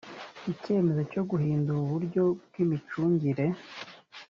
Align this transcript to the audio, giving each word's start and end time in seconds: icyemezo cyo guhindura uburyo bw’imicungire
icyemezo 0.51 1.01
cyo 1.11 1.21
guhindura 1.29 1.77
uburyo 1.81 2.23
bw’imicungire 2.47 3.45